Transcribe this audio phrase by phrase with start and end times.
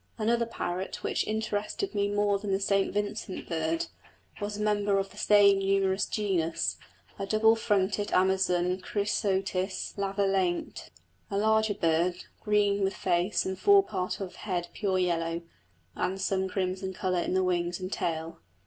[0.17, 3.85] Another parrot, which interested me more than the St Vincent bird,
[4.41, 6.77] was a member of the same numerous genus,
[7.19, 10.89] a double fronted amazon, Chrysotis lavalainte,
[11.29, 15.43] a larger bird, green with face and fore part of head pure yellow,
[15.95, 18.39] and some crimson colour in the wings and tail.